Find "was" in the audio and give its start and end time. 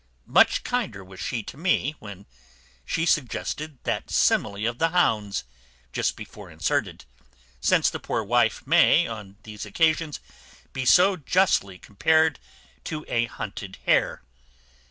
1.03-1.19